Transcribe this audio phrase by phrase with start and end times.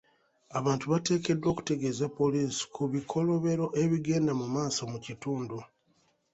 [0.59, 5.57] Abantu bateekeddwa okutegeeza poliisi ku bikolobero ebigenda mu maaso mu kitundu.